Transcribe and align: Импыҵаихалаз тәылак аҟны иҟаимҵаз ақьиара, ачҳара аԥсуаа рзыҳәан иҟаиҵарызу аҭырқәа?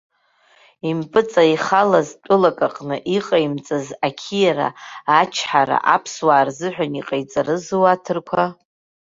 Импыҵаихалаз 0.89 2.09
тәылак 2.23 2.59
аҟны 2.67 2.97
иҟаимҵаз 3.17 3.87
ақьиара, 4.07 4.67
ачҳара 5.19 5.77
аԥсуаа 5.95 6.43
рзыҳәан 6.47 6.91
иҟаиҵарызу 6.99 7.83
аҭырқәа? 7.93 8.43